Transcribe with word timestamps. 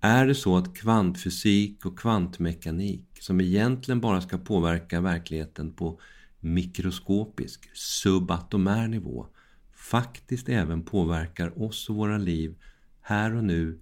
Är 0.00 0.26
det 0.26 0.34
så 0.34 0.56
att 0.56 0.76
kvantfysik 0.76 1.86
och 1.86 1.98
kvantmekanik, 1.98 3.18
som 3.20 3.40
egentligen 3.40 4.00
bara 4.00 4.20
ska 4.20 4.38
påverka 4.38 5.00
verkligheten 5.00 5.72
på 5.72 6.00
mikroskopisk, 6.40 7.76
subatomär 7.76 8.88
nivå, 8.88 9.26
faktiskt 9.72 10.48
även 10.48 10.82
påverkar 10.82 11.62
oss 11.62 11.88
och 11.88 11.96
våra 11.96 12.18
liv 12.18 12.54
här 13.00 13.34
och 13.34 13.44
nu 13.44 13.80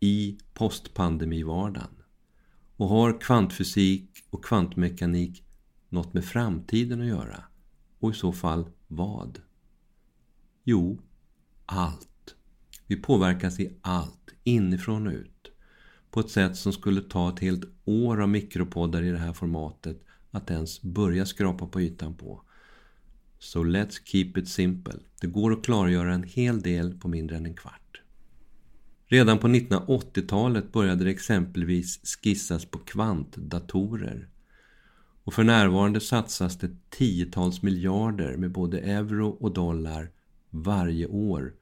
i 0.00 0.38
postpandemivardagen? 0.54 1.90
Och 2.76 2.88
har 2.88 3.20
kvantfysik 3.20 4.24
och 4.30 4.44
kvantmekanik 4.44 5.44
något 5.88 6.14
med 6.14 6.24
framtiden 6.24 7.00
att 7.00 7.06
göra? 7.06 7.44
Och 7.98 8.10
i 8.10 8.14
så 8.14 8.32
fall 8.32 8.70
vad? 8.88 9.40
Jo, 10.64 11.00
allt. 11.66 12.34
Vi 12.86 12.96
påverkas 12.96 13.60
i 13.60 13.78
allt, 13.82 14.34
inifrån 14.44 15.06
och 15.06 15.12
ut. 15.12 15.33
På 16.14 16.20
ett 16.20 16.30
sätt 16.30 16.56
som 16.56 16.72
skulle 16.72 17.00
ta 17.00 17.28
ett 17.28 17.38
helt 17.38 17.64
år 17.84 18.22
av 18.22 18.28
mikropoddar 18.28 19.02
i 19.02 19.10
det 19.10 19.18
här 19.18 19.32
formatet 19.32 20.04
att 20.30 20.50
ens 20.50 20.82
börja 20.82 21.26
skrapa 21.26 21.66
på 21.66 21.80
ytan 21.80 22.14
på. 22.14 22.42
So 23.38 23.64
let's 23.64 24.00
keep 24.04 24.32
it 24.36 24.48
simple. 24.48 24.94
Det 25.20 25.26
går 25.26 25.52
att 25.52 25.64
klargöra 25.64 26.14
en 26.14 26.22
hel 26.22 26.62
del 26.62 26.98
på 26.98 27.08
mindre 27.08 27.36
än 27.36 27.46
en 27.46 27.54
kvart. 27.54 28.02
Redan 29.06 29.38
på 29.38 29.48
1980-talet 29.48 30.72
började 30.72 31.04
det 31.04 31.10
exempelvis 31.10 32.16
skissas 32.22 32.64
på 32.64 32.78
kvantdatorer. 32.78 34.28
Och 35.24 35.34
för 35.34 35.44
närvarande 35.44 36.00
satsas 36.00 36.58
det 36.58 36.70
tiotals 36.90 37.62
miljarder 37.62 38.36
med 38.36 38.50
både 38.50 38.80
euro 38.80 39.28
och 39.28 39.52
dollar 39.52 40.10
varje 40.50 41.06
år 41.06 41.54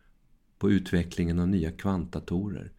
på 0.58 0.70
utvecklingen 0.70 1.38
av 1.38 1.48
nya 1.48 1.72
kvantdatorer. 1.72 2.72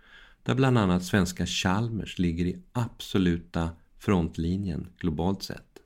Där 0.43 0.55
bland 0.55 0.77
annat 0.77 1.03
svenska 1.03 1.45
Chalmers 1.45 2.19
ligger 2.19 2.45
i 2.45 2.57
absoluta 2.71 3.69
frontlinjen 3.99 4.87
globalt 4.97 5.43
sett. 5.43 5.79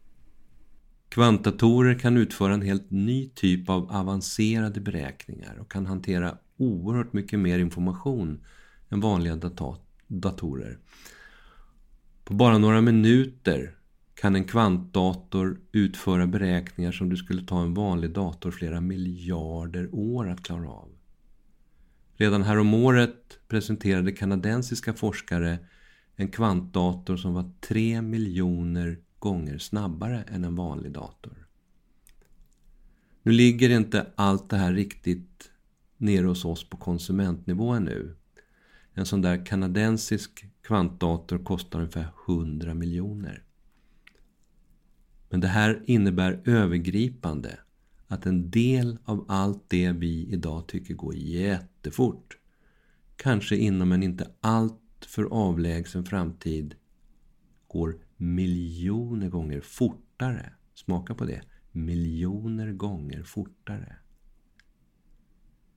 Kvantdatorer 1.09 1.99
kan 1.99 2.17
utföra 2.17 2.53
en 2.53 2.61
helt 2.61 2.91
ny 2.91 3.30
typ 3.30 3.69
av 3.69 3.91
avancerade 3.91 4.81
beräkningar 4.81 5.58
och 5.59 5.72
kan 5.72 5.86
hantera 5.86 6.38
oerhört 6.58 7.14
mycket 7.14 7.39
mer 7.39 7.59
information 7.59 8.39
än 8.89 8.99
vanliga 8.99 9.36
datorer. 10.08 10.77
På 12.23 12.33
bara 12.33 12.58
några 12.58 12.81
minuter 12.81 13.75
kan 14.14 14.36
en 14.36 14.44
kvantdator 14.44 15.59
utföra 15.71 16.27
beräkningar 16.27 16.92
som 16.92 17.09
du 17.09 17.17
skulle 17.17 17.45
ta 17.45 17.61
en 17.61 17.73
vanlig 17.73 18.11
dator 18.11 18.52
flera 18.52 18.81
miljarder 18.81 19.95
år 19.95 20.30
att 20.30 20.44
klara 20.44 20.69
av. 20.69 20.96
Redan 22.19 22.43
häromåret 22.43 23.39
presenterade 23.47 24.11
kanadensiska 24.11 24.93
forskare 24.93 25.59
en 26.15 26.31
kvantdator 26.31 27.17
som 27.17 27.33
var 27.33 27.51
3 27.61 28.01
miljoner 28.01 28.99
gånger 29.19 29.57
snabbare 29.57 30.23
än 30.23 30.43
en 30.43 30.55
vanlig 30.55 30.91
dator. 30.91 31.47
Nu 33.23 33.31
ligger 33.31 33.69
inte 33.69 34.07
allt 34.15 34.49
det 34.49 34.57
här 34.57 34.73
riktigt 34.73 35.52
nere 35.97 36.25
hos 36.25 36.45
oss 36.45 36.69
på 36.69 36.77
konsumentnivå 36.77 37.71
ännu. 37.71 38.15
En 38.93 39.05
sån 39.05 39.21
där 39.21 39.45
kanadensisk 39.45 40.45
kvantdator 40.61 41.37
kostar 41.37 41.80
ungefär 41.80 42.08
100 42.27 42.73
miljoner. 42.73 43.43
Men 45.30 45.39
det 45.39 45.47
här 45.47 45.83
innebär 45.86 46.42
övergripande 46.45 47.59
att 48.08 48.25
en 48.25 48.49
del 48.49 48.97
av 49.05 49.25
allt 49.27 49.63
det 49.67 49.92
vi 49.92 50.27
idag 50.31 50.67
tycker 50.67 50.93
går 50.93 51.15
jättefort 51.87 52.37
kanske 53.15 53.55
inom 53.55 53.92
en 53.92 54.03
inte 54.03 54.31
alltför 54.42 55.23
avlägsen 55.23 56.05
framtid 56.05 56.75
går 57.67 57.98
miljoner 58.17 59.30
gånger 59.30 59.61
fortare. 59.61 60.53
Smaka 60.73 61.15
på 61.15 61.25
det. 61.25 61.42
Miljoner 61.71 62.73
gånger 62.73 63.23
fortare. 63.23 63.95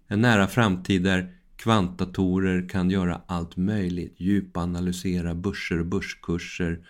En 0.06 0.20
nära 0.20 0.48
framtid 0.48 1.02
där 1.02 1.36
kvantdatorer 1.56 2.68
kan 2.68 2.90
göra 2.90 3.22
allt 3.26 3.56
möjligt. 3.56 4.20
Djupanalysera 4.20 5.34
börser 5.34 5.80
och 5.80 5.86
börskurser 5.86 6.86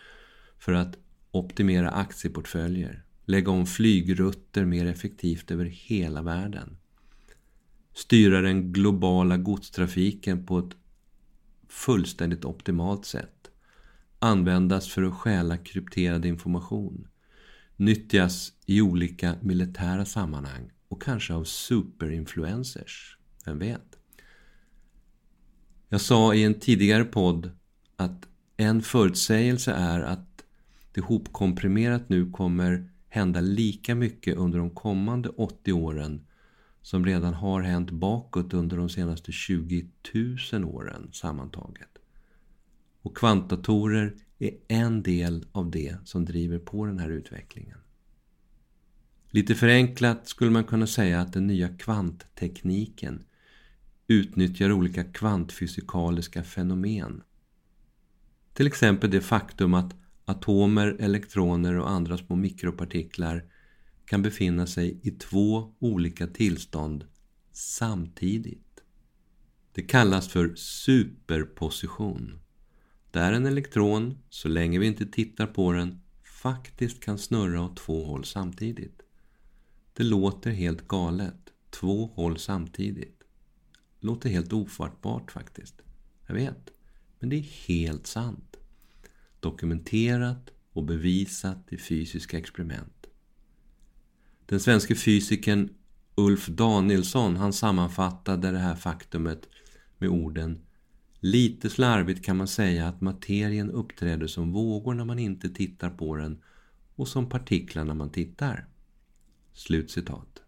för 0.58 0.72
att 0.72 0.98
optimera 1.31 1.91
aktieportföljer 1.91 3.04
lägga 3.26 3.50
om 3.50 3.66
flygrutter 3.66 4.64
mer 4.64 4.87
effektivt 4.87 5.50
över 5.50 5.64
hela 5.64 6.22
världen. 6.22 6.79
Styra 7.94 8.40
den 8.40 8.72
globala 8.72 9.36
godstrafiken 9.36 10.46
på 10.46 10.58
ett 10.58 10.76
fullständigt 11.68 12.44
optimalt 12.44 13.06
sätt. 13.06 13.50
Användas 14.18 14.88
för 14.88 15.02
att 15.02 15.14
stjäla 15.14 15.56
krypterad 15.56 16.24
information. 16.24 17.08
Nyttjas 17.76 18.52
i 18.66 18.80
olika 18.80 19.34
militära 19.42 20.04
sammanhang 20.04 20.70
och 20.88 21.02
kanske 21.02 21.34
av 21.34 21.44
superinfluencers. 21.44 23.18
Vem 23.44 23.58
vet? 23.58 23.98
Jag 25.88 26.00
sa 26.00 26.34
i 26.34 26.44
en 26.44 26.60
tidigare 26.60 27.04
podd 27.04 27.50
att 27.96 28.28
en 28.56 28.82
förutsägelse 28.82 29.72
är 29.72 30.00
att 30.00 30.44
det 30.92 31.00
hopkomprimerat 31.00 32.08
nu 32.08 32.30
kommer 32.30 32.90
hända 33.08 33.40
lika 33.40 33.94
mycket 33.94 34.36
under 34.36 34.58
de 34.58 34.70
kommande 34.70 35.28
80 35.28 35.72
åren 35.72 36.26
som 36.82 37.06
redan 37.06 37.34
har 37.34 37.62
hänt 37.62 37.91
bakåt 37.91 38.54
under 38.54 38.76
de 38.76 38.88
senaste 38.88 39.32
20 39.32 39.86
000 40.52 40.64
åren 40.64 41.08
sammantaget. 41.12 41.98
Och 43.02 43.16
kvantdatorer 43.16 44.14
är 44.38 44.56
en 44.68 45.02
del 45.02 45.46
av 45.52 45.70
det 45.70 45.96
som 46.04 46.24
driver 46.24 46.58
på 46.58 46.86
den 46.86 46.98
här 46.98 47.10
utvecklingen. 47.10 47.78
Lite 49.30 49.54
förenklat 49.54 50.28
skulle 50.28 50.50
man 50.50 50.64
kunna 50.64 50.86
säga 50.86 51.20
att 51.20 51.32
den 51.32 51.46
nya 51.46 51.69
kvanttekniken 51.69 53.24
utnyttjar 54.06 54.72
olika 54.72 55.04
kvantfysikaliska 55.04 56.42
fenomen. 56.42 57.22
Till 58.52 58.66
exempel 58.66 59.10
det 59.10 59.20
faktum 59.20 59.74
att 59.74 59.94
atomer, 60.24 60.96
elektroner 61.00 61.74
och 61.74 61.90
andra 61.90 62.19
små 62.19 62.36
mikropartiklar 62.36 63.44
kan 64.10 64.22
befinna 64.22 64.66
sig 64.66 65.00
i 65.03 65.10
två 65.10 65.75
olika 65.78 66.26
tillstånd 66.26 67.04
samtidigt. 67.53 68.81
Det 69.72 69.82
kallas 69.82 70.28
för 70.28 70.54
superposition. 70.54 72.41
Där 73.10 73.32
en 73.32 73.47
elektron, 73.47 74.19
så 74.31 74.49
länge 74.49 74.78
vi 74.78 74.87
inte 74.87 75.06
tittar 75.06 75.47
på 75.47 75.72
den, 75.72 76.00
faktiskt 76.43 77.00
kan 77.00 77.19
snurra 77.19 77.62
åt 77.62 77.76
två 77.76 78.04
håll 78.04 78.25
samtidigt. 78.25 79.03
Det 79.93 80.03
låter 80.03 80.50
helt 80.50 80.88
galet. 80.88 81.53
Två 81.70 82.06
håll 82.15 82.38
samtidigt. 82.38 83.22
Låter 84.00 84.31
helt 84.31 84.53
ofattbart 84.53 85.32
faktiskt. 85.32 85.82
Jag 86.26 86.34
vet. 86.34 86.70
Men 87.19 87.28
det 87.28 87.37
är 87.37 87.66
helt 87.69 88.06
sant 88.06 88.56
dokumenterat 89.41 90.50
och 90.73 90.84
bevisat 90.84 91.73
i 91.73 91.79
fysiska 91.79 92.38
experiment. 92.38 93.06
Den 94.50 94.61
svenske 94.61 94.94
fysikern 94.94 95.69
Ulf 96.14 96.47
Danielsson 96.47 97.37
han 97.37 97.52
sammanfattade 97.52 98.50
det 98.50 98.58
här 98.58 98.75
faktumet 98.75 99.49
med 99.99 100.08
orden 100.08 100.58
Lite 101.20 101.70
slarvigt 101.70 102.25
kan 102.25 102.37
man 102.37 102.49
säga 102.49 102.88
att 102.88 103.00
materien 103.00 103.70
uppträder 103.70 104.26
som 104.26 104.52
vågor 104.52 104.94
när 104.94 105.05
man 105.05 105.19
inte 105.19 105.49
tittar 105.49 105.91
på 105.91 106.17
den 106.17 106.43
och 106.97 107.08
som 107.08 107.29
partiklar 107.29 107.85
när 107.85 107.94
man 107.94 108.11
tittar. 108.11 108.67
Slutcitat. 109.52 110.43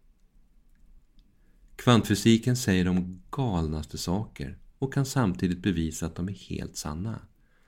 Kvantfysiken 1.76 2.56
säger 2.56 2.84
de 2.84 3.22
galnaste 3.31 3.98
saker 3.98 4.58
och 4.78 4.94
kan 4.94 5.06
samtidigt 5.06 5.62
bevisa 5.62 6.06
att 6.06 6.16
de 6.16 6.28
är 6.28 6.48
helt 6.48 6.76
sanna. 6.76 7.20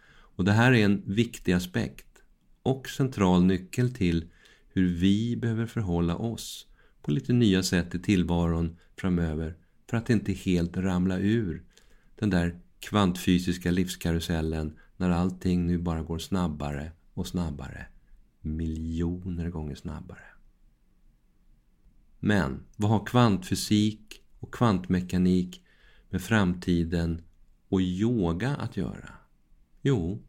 Och 0.06 0.44
det 0.44 0.52
här 0.52 0.72
är 0.72 0.84
en 0.84 1.02
viktig 1.06 1.52
aspekt 1.52 2.22
och 2.62 2.88
central 2.88 3.44
nyckel 3.44 3.94
till 3.94 4.30
hur 4.74 4.94
vi 4.94 5.36
behöver 5.36 5.66
förhålla 5.66 6.16
oss 6.16 6.66
på 7.02 7.10
lite 7.10 7.32
nya 7.32 7.62
sätt 7.62 7.94
i 7.94 7.98
tillvaron 7.98 8.76
framöver 8.96 9.56
för 9.90 9.96
att 9.96 10.10
inte 10.10 10.32
helt 10.32 10.76
ramla 10.76 11.18
ur 11.18 11.62
den 12.16 12.30
där 12.30 12.60
kvantfysiska 12.80 13.70
livskarusellen 13.70 14.78
när 14.96 15.10
allting 15.10 15.66
nu 15.66 15.78
bara 15.78 16.02
går 16.02 16.18
snabbare 16.18 16.92
och 17.14 17.26
snabbare. 17.26 17.86
miljoner 18.40 19.50
gånger 19.50 19.74
snabbare. 19.74 20.24
Men 22.18 22.64
vad 22.76 22.90
har 22.90 23.06
kvantfysik 23.06 24.22
och 24.40 24.54
kvantmekanik 24.54 25.62
med 26.10 26.22
framtiden 26.22 27.22
och 27.68 27.80
yoga 27.80 28.56
att 28.56 28.76
göra? 28.76 29.10
Jo, 29.82 30.22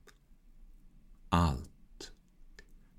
allt. 1.30 1.75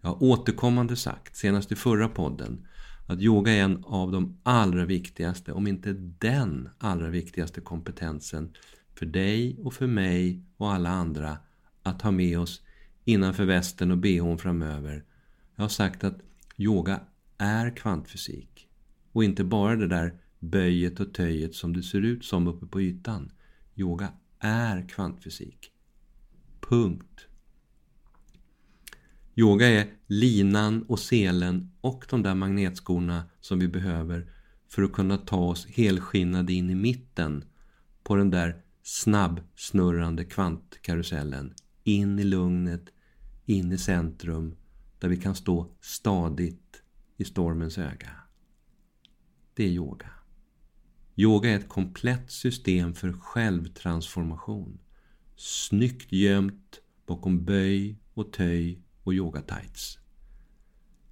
Jag 0.07 0.11
har 0.11 0.23
återkommande 0.23 0.97
sagt, 0.97 1.37
senast 1.37 1.73
i 1.73 1.75
förra 1.75 2.09
podden, 2.09 2.67
att 3.07 3.21
yoga 3.21 3.53
är 3.53 3.63
en 3.63 3.85
av 3.85 4.13
de 4.13 4.41
allra 4.43 4.85
viktigaste, 4.85 5.53
om 5.53 5.67
inte 5.67 5.93
den 6.19 6.69
allra 6.79 7.11
viktigaste 7.11 7.61
kompetensen 7.61 8.55
för 8.95 9.07
dig 9.07 9.59
och 9.63 9.75
för 9.75 9.87
mig 9.87 10.43
och 10.57 10.73
alla 10.73 10.91
andra 10.91 11.39
att 11.83 12.03
ha 12.03 12.11
med 12.11 12.39
oss 12.39 12.63
innanför 13.05 13.45
västen 13.45 13.91
och 13.91 13.99
bhn 13.99 14.39
framöver. 14.39 15.05
Jag 15.57 15.65
har 15.65 15.69
sagt 15.69 16.05
att 16.05 16.21
yoga 16.57 17.01
är 17.39 17.77
kvantfysik. 17.77 18.69
Och 19.13 19.25
inte 19.25 19.45
bara 19.45 19.77
det 19.77 19.89
där 19.89 20.15
böjet 20.39 21.01
och 21.01 21.15
töjet 21.15 21.55
som 21.55 21.73
det 21.73 21.83
ser 21.83 22.03
ut 22.03 22.25
som 22.25 22.47
uppe 22.47 22.67
på 22.67 22.81
ytan. 22.81 23.33
Yoga 23.75 24.09
är 24.39 24.89
kvantfysik. 24.89 25.71
Punkt. 26.61 27.26
Yoga 29.39 29.67
är 29.67 29.87
linan 30.07 30.83
och 30.83 30.99
selen 30.99 31.73
och 31.81 32.07
de 32.11 32.23
där 32.23 32.35
magnetskorna 32.35 33.25
som 33.41 33.59
vi 33.59 33.69
behöver 33.69 34.33
för 34.69 34.83
att 34.83 34.93
kunna 34.93 35.19
ta 35.19 35.37
oss 35.37 35.67
helskinnade 35.67 36.53
in 36.53 36.71
i 36.71 36.75
mitten 36.75 37.45
på 38.03 38.17
den 38.17 38.31
där 38.31 38.63
snabbsnurrande 38.83 40.25
kvantkarusellen. 40.25 41.55
In 41.85 42.19
i 42.19 42.25
lugnet, 42.25 42.85
in 43.45 43.73
i 43.73 43.79
centrum 43.79 44.57
där 44.99 45.09
vi 45.09 45.17
kan 45.17 45.35
stå 45.35 45.71
stadigt 45.81 46.83
i 47.17 47.25
stormens 47.25 47.79
öga. 47.79 48.11
Det 49.55 49.65
är 49.65 49.69
yoga. 49.69 50.11
Yoga 51.17 51.51
är 51.51 51.57
ett 51.57 51.69
komplett 51.69 52.31
system 52.31 52.95
för 52.95 53.13
självtransformation. 53.13 54.79
Snyggt 55.37 56.13
gömt 56.13 56.81
bakom 57.07 57.45
böj 57.45 57.99
och 58.15 58.33
töj 58.33 58.86
och 59.07 59.15
yoga-tights. 59.15 59.99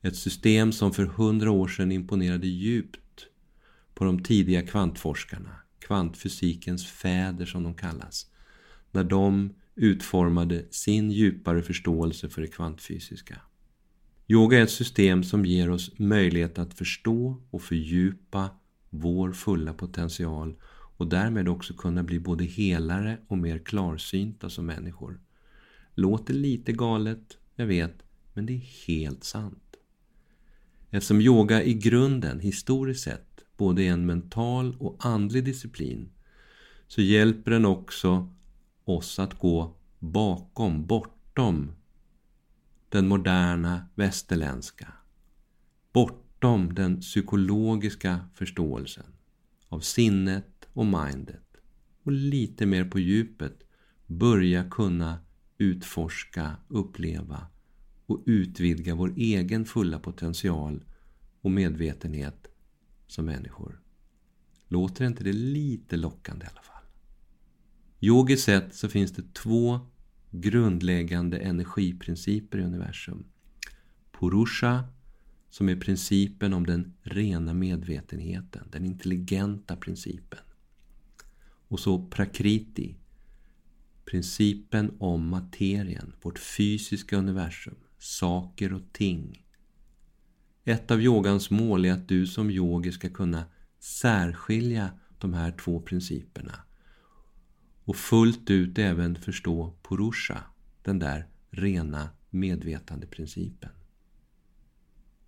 Ett 0.02 0.16
system 0.16 0.72
som 0.72 0.92
för 0.92 1.04
hundra 1.04 1.50
år 1.50 1.68
sedan 1.68 1.92
imponerade 1.92 2.46
djupt 2.46 3.26
på 3.94 4.04
de 4.04 4.22
tidiga 4.22 4.66
kvantforskarna, 4.66 5.56
kvantfysikens 5.78 6.86
fäder 6.86 7.46
som 7.46 7.62
de 7.62 7.74
kallas, 7.74 8.26
när 8.90 9.04
de 9.04 9.54
utformade 9.74 10.64
sin 10.70 11.10
djupare 11.10 11.62
förståelse 11.62 12.28
för 12.28 12.42
det 12.42 12.48
kvantfysiska. 12.48 13.40
Yoga 14.28 14.58
är 14.58 14.62
ett 14.62 14.70
system 14.70 15.24
som 15.24 15.44
ger 15.44 15.70
oss 15.70 15.98
möjlighet 15.98 16.58
att 16.58 16.74
förstå 16.74 17.42
och 17.50 17.62
fördjupa 17.62 18.50
vår 18.90 19.32
fulla 19.32 19.74
potential 19.74 20.54
och 20.96 21.06
därmed 21.06 21.48
också 21.48 21.74
kunna 21.74 22.02
bli 22.02 22.20
både 22.20 22.44
helare 22.44 23.18
och 23.28 23.38
mer 23.38 23.58
klarsynta 23.58 24.50
som 24.50 24.66
människor. 24.66 25.20
Låter 25.94 26.34
lite 26.34 26.72
galet, 26.72 27.38
jag 27.56 27.66
vet, 27.66 28.02
men 28.32 28.46
det 28.46 28.52
är 28.52 28.86
helt 28.86 29.24
sant. 29.24 29.76
Eftersom 30.90 31.20
yoga 31.20 31.62
i 31.62 31.74
grunden, 31.74 32.40
historiskt 32.40 33.04
sett, 33.04 33.44
både 33.56 33.82
är 33.82 33.92
en 33.92 34.06
mental 34.06 34.76
och 34.78 34.96
andlig 34.98 35.44
disciplin 35.44 36.08
så 36.88 37.02
hjälper 37.02 37.50
den 37.50 37.64
också 37.64 38.34
oss 38.84 39.18
att 39.18 39.38
gå 39.38 39.74
bakom, 39.98 40.86
bortom 40.86 41.72
den 42.88 43.08
moderna 43.08 43.88
västerländska, 43.94 44.92
bortom 45.92 46.74
den 46.74 47.00
psykologiska 47.00 48.28
förståelsen 48.34 49.06
av 49.68 49.80
sinnet 49.80 50.68
och 50.72 50.86
mindet 50.86 51.56
och 52.02 52.12
lite 52.12 52.66
mer 52.66 52.84
på 52.84 52.98
djupet 52.98 53.64
börja 54.06 54.70
kunna 54.70 55.18
utforska, 55.64 56.56
uppleva 56.68 57.46
och 58.06 58.22
utvidga 58.26 58.94
vår 58.94 59.14
egen 59.16 59.64
fulla 59.64 59.98
potential 59.98 60.84
och 61.40 61.50
medvetenhet 61.50 62.46
som 63.06 63.24
människor. 63.24 63.80
Låter 64.68 65.04
inte 65.04 65.24
det 65.24 65.32
lite 65.32 65.96
lockande 65.96 66.46
i 66.46 66.48
alla 66.48 66.62
fall? 66.62 66.84
Yogiskt 68.00 68.44
sett 68.44 68.74
så 68.74 68.88
finns 68.88 69.12
det 69.12 69.34
två 69.34 69.80
grundläggande 70.30 71.38
energiprinciper 71.38 72.58
i 72.58 72.62
universum. 72.62 73.24
Purusha, 74.20 74.84
som 75.50 75.68
är 75.68 75.76
principen 75.76 76.54
om 76.54 76.66
den 76.66 76.94
rena 77.02 77.54
medvetenheten, 77.54 78.68
den 78.70 78.84
intelligenta 78.84 79.76
principen. 79.76 80.40
Och 81.68 81.80
så 81.80 82.06
Prakriti, 82.06 82.96
principen 84.04 84.96
om 84.98 85.28
materien, 85.28 86.12
vårt 86.22 86.38
fysiska 86.38 87.16
universum, 87.16 87.74
saker 87.98 88.72
och 88.72 88.92
ting. 88.92 89.44
Ett 90.64 90.90
av 90.90 91.02
yogans 91.02 91.50
mål 91.50 91.84
är 91.84 91.92
att 91.92 92.08
du 92.08 92.26
som 92.26 92.50
yogi 92.50 92.92
ska 92.92 93.10
kunna 93.10 93.44
särskilja 93.78 94.90
de 95.18 95.34
här 95.34 95.52
två 95.52 95.80
principerna 95.80 96.60
och 97.84 97.96
fullt 97.96 98.50
ut 98.50 98.78
även 98.78 99.16
förstå 99.16 99.74
Purusha, 99.88 100.44
den 100.82 100.98
där 100.98 101.28
rena 101.50 102.08
medvetandeprincipen. 102.30 103.70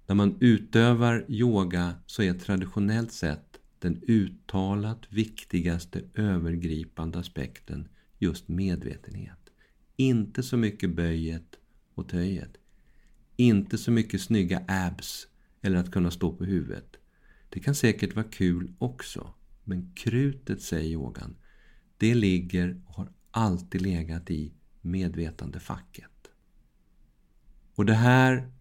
När 0.07 0.15
man 0.15 0.37
utövar 0.41 1.25
yoga 1.29 1.95
så 2.07 2.23
är 2.23 2.35
traditionellt 2.35 3.13
sett 3.13 3.61
den 3.79 4.03
uttalat 4.07 5.13
viktigaste 5.13 6.03
övergripande 6.15 7.19
aspekten 7.19 7.89
just 8.19 8.49
medvetenhet. 8.49 9.51
Inte 9.97 10.43
så 10.43 10.57
mycket 10.57 10.91
böjet 10.91 11.57
och 11.95 12.09
töjet. 12.09 12.57
Inte 13.37 13.79
så 13.79 13.91
mycket 13.91 14.21
snygga 14.21 14.65
abs 14.69 15.29
eller 15.63 15.77
att 15.77 15.93
kunna 15.93 16.11
stå 16.11 16.33
på 16.33 16.45
huvudet. 16.45 16.97
Det 17.49 17.61
kan 17.61 17.75
säkert 17.75 18.15
vara 18.15 18.27
kul 18.31 18.73
också. 18.79 19.35
Men 19.65 19.93
krutet, 19.95 20.63
säger 20.63 20.91
yogan, 20.91 21.37
det 21.97 22.15
ligger 22.15 22.83
och 22.87 22.95
har 22.95 23.13
alltid 23.31 23.83
legat 23.83 24.31
i 24.31 24.53
medvetandefacket. 24.81 26.11
Och 27.75 27.87
det 27.87 27.95
här, 27.95 28.53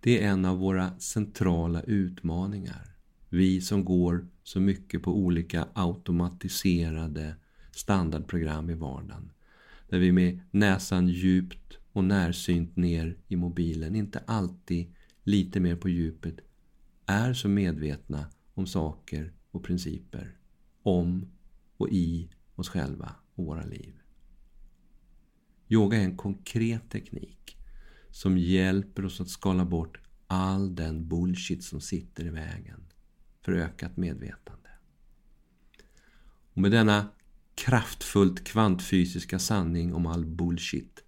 det 0.00 0.24
är 0.24 0.28
en 0.28 0.44
av 0.44 0.58
våra 0.58 0.98
centrala 0.98 1.82
utmaningar. 1.82 2.96
Vi 3.28 3.60
som 3.60 3.84
går 3.84 4.28
så 4.42 4.60
mycket 4.60 5.02
på 5.02 5.16
olika 5.16 5.68
automatiserade 5.72 7.36
standardprogram 7.76 8.70
i 8.70 8.74
vardagen. 8.74 9.32
Där 9.88 9.98
vi 9.98 10.12
med 10.12 10.40
näsan 10.50 11.08
djupt 11.08 11.78
och 11.92 12.04
närsynt 12.04 12.76
ner 12.76 13.18
i 13.28 13.36
mobilen, 13.36 13.96
inte 13.96 14.22
alltid 14.26 14.94
lite 15.22 15.60
mer 15.60 15.76
på 15.76 15.88
djupet, 15.88 16.34
är 17.06 17.32
så 17.34 17.48
medvetna 17.48 18.26
om 18.54 18.66
saker 18.66 19.32
och 19.50 19.64
principer. 19.64 20.36
Om 20.82 21.32
och 21.76 21.88
i 21.88 22.30
oss 22.54 22.68
själva 22.68 23.14
och 23.34 23.44
våra 23.44 23.64
liv. 23.64 23.94
Yoga 25.68 25.98
är 25.98 26.04
en 26.04 26.16
konkret 26.16 26.90
teknik 26.90 27.56
som 28.10 28.38
hjälper 28.38 29.04
oss 29.04 29.20
att 29.20 29.28
skala 29.28 29.64
bort 29.64 30.00
all 30.26 30.74
den 30.74 31.08
bullshit 31.08 31.64
som 31.64 31.80
sitter 31.80 32.24
i 32.24 32.30
vägen 32.30 32.84
för 33.40 33.52
ökat 33.52 33.96
medvetande. 33.96 34.70
Och 36.54 36.62
med 36.62 36.70
denna 36.70 37.08
kraftfullt 37.64 38.44
kvantfysiska 38.44 39.38
sanning 39.38 39.94
om 39.94 40.06
all 40.06 40.24
bullshit 40.24 41.04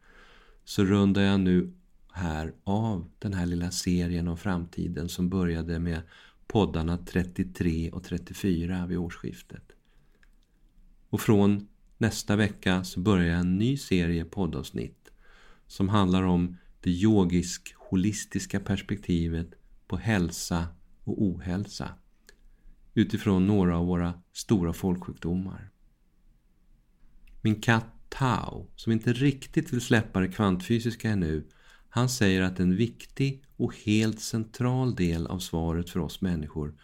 så 0.64 0.84
rundar 0.84 1.22
jag 1.22 1.40
nu 1.40 1.72
här 2.12 2.54
av 2.64 3.10
den 3.18 3.34
här 3.34 3.46
lilla 3.46 3.70
serien 3.70 4.28
om 4.28 4.36
framtiden 4.36 5.08
som 5.08 5.28
började 5.28 5.78
med 5.78 6.02
poddarna 6.46 6.98
33 6.98 7.90
och 7.90 8.04
34 8.04 8.86
vid 8.86 8.98
årsskiftet. 8.98 9.72
Och 11.10 11.20
från 11.20 11.68
nästa 11.98 12.36
vecka 12.36 12.84
så 12.84 13.00
börjar 13.00 13.36
en 13.36 13.58
ny 13.58 13.76
serie 13.76 14.24
poddavsnitt 14.24 15.10
som 15.66 15.88
handlar 15.88 16.22
om 16.22 16.56
det 16.80 16.90
yogisk-holistiska 16.90 18.60
perspektivet 18.60 19.50
på 19.86 19.96
hälsa 19.96 20.66
och 21.04 21.22
ohälsa 21.22 21.88
utifrån 22.94 23.46
några 23.46 23.78
av 23.78 23.86
våra 23.86 24.22
stora 24.32 24.72
folksjukdomar. 24.72 25.73
Min 27.44 27.60
katt 27.60 27.86
Tao, 28.08 28.66
som 28.76 28.92
inte 28.92 29.12
riktigt 29.12 29.72
vill 29.72 29.80
släppa 29.80 30.20
det 30.20 30.28
kvantfysiska 30.28 31.10
ännu, 31.10 31.44
han 31.88 32.08
säger 32.08 32.42
att 32.42 32.60
en 32.60 32.76
viktig 32.76 33.44
och 33.56 33.74
helt 33.84 34.20
central 34.20 34.94
del 34.94 35.26
av 35.26 35.38
svaret 35.38 35.90
för 35.90 36.00
oss 36.00 36.20
människor 36.20 36.74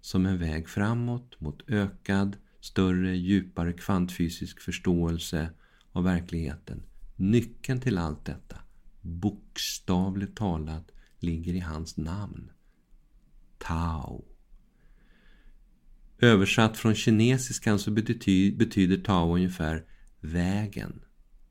som 0.00 0.26
en 0.26 0.38
väg 0.38 0.68
framåt 0.68 1.40
mot 1.40 1.70
ökad 1.70 2.36
större, 2.60 3.16
djupare 3.16 3.72
kvantfysisk 3.72 4.60
förståelse 4.60 5.50
av 5.92 6.04
verkligheten. 6.04 6.82
Nyckeln 7.16 7.80
till 7.80 7.98
allt 7.98 8.24
detta, 8.24 8.56
bokstavligt 9.00 10.36
talat 10.36 10.90
ligger 11.18 11.54
i 11.54 11.60
hans 11.60 11.96
namn. 11.96 12.50
Tao. 13.58 14.24
Översatt 16.18 16.76
från 16.76 16.94
kinesiskan 16.94 17.78
så 17.78 17.90
betyder, 17.90 18.96
Tao 19.04 19.34
ungefär 19.34 19.84
vägen, 20.20 21.04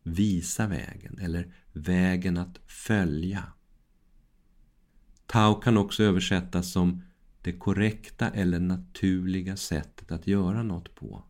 visa 0.04 0.68
vägen 0.68 1.20
eller 1.20 1.54
vägen 1.74 2.38
att 2.38 2.60
följa. 2.68 3.44
Tao 5.26 5.56
kan 5.56 5.78
också 5.78 6.04
översättas 6.04 6.72
som 6.72 7.04
det 7.42 7.52
korrekta 7.52 8.30
eller 8.30 8.60
naturliga 8.60 9.58
sättet 9.58 10.12
att 10.12 10.28
göra 10.28 10.64
något 10.64 10.96
på. 10.96 11.24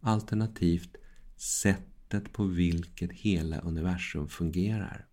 Alternativt 0.00 0.96
sättet 1.36 2.32
på 2.32 2.44
vilket 2.44 3.12
hela 3.12 3.58
universum 3.58 4.28
fungerar. 4.28 5.06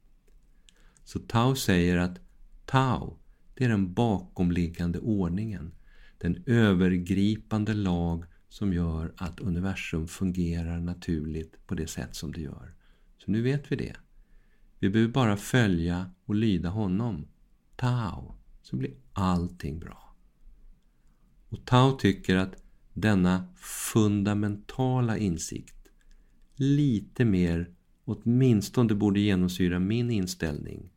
Så 1.04 1.20
Tao 1.20 1.56
säger 1.56 1.98
att 1.98 2.20
Tao, 2.66 3.18
det 3.54 3.66
är 3.66 3.70
den 3.70 3.94
bakomliggande 3.94 5.00
ordningen. 5.00 5.72
Den 6.18 6.44
övergripande 6.46 7.74
lag 7.74 8.26
som 8.50 8.74
gör 8.74 9.14
att 9.18 9.40
universum 9.40 10.08
fungerar 10.08 10.80
naturligt 10.80 11.68
på 11.68 11.76
det 11.76 11.88
sätt 11.88 12.16
som 12.16 12.32
det 12.32 12.42
gör. 12.42 12.74
Så 13.18 13.32
nu 13.32 13.42
vet 13.42 13.72
vi 13.72 13.76
det. 13.76 13.96
Vi 14.80 14.90
behöver 14.90 15.14
bara 15.14 15.38
följa 15.38 16.12
och 16.26 16.36
lyda 16.36 16.70
honom, 16.70 17.28
Tao, 17.76 18.36
så 18.62 18.76
blir 18.76 18.94
allting 19.14 19.80
bra. 19.80 20.16
Och 21.50 21.66
Tao 21.66 21.92
tycker 21.92 22.36
att 22.36 22.64
denna 22.94 23.48
fundamentala 23.58 25.18
insikt 25.18 25.76
lite 26.56 27.26
mer 27.26 27.70
åtminstone 28.06 28.96
borde 28.96 29.20
genomsyra 29.20 29.80
min 29.80 30.12
inställning 30.12 30.92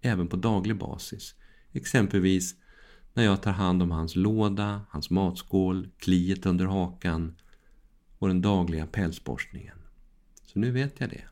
även 0.00 0.28
på 0.28 0.36
daglig 0.36 0.78
basis. 0.78 1.34
Exempelvis 1.72 2.54
när 3.14 3.24
jag 3.24 3.42
tar 3.42 3.52
hand 3.52 3.82
om 3.82 3.90
hans 3.90 4.16
låda, 4.16 4.86
hans 4.88 5.10
matskål, 5.10 5.88
kliet 5.98 6.46
under 6.46 6.66
hakan 6.66 7.36
och 8.18 8.28
den 8.28 8.42
dagliga 8.42 8.86
pälsborstningen. 8.86 9.78
Så 10.42 10.58
nu 10.58 10.70
vet 10.70 11.00
jag 11.00 11.10
det. 11.10 11.24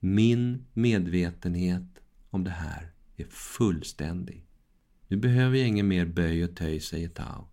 Min 0.00 0.66
medvetenhet 0.72 1.98
om 2.30 2.44
det 2.44 2.50
här 2.50 2.92
är 3.16 3.24
fullständig. 3.24 4.46
Nu 5.08 5.16
behöver 5.16 5.58
jag 5.58 5.68
ingen 5.68 5.88
mer 5.88 6.06
böj 6.06 6.44
och 6.44 6.56
töj, 6.56 6.80
säger 6.80 7.08
Tao. 7.08 7.48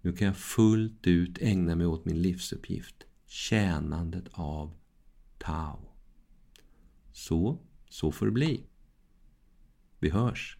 Nu 0.00 0.12
kan 0.12 0.26
jag 0.26 0.36
fullt 0.36 1.06
ut 1.06 1.38
ägna 1.40 1.74
mig 1.74 1.86
åt 1.86 2.04
min 2.04 2.22
livsuppgift, 2.22 2.96
tjänandet 3.26 4.24
av 4.32 4.74
Tao. 5.38 5.88
Så, 7.12 7.58
så 7.88 8.12
får 8.12 8.26
det 8.26 8.32
bli. 8.32 8.66
Vi 9.98 10.10
hörs. 10.10 10.58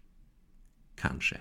Kanske. 0.95 1.41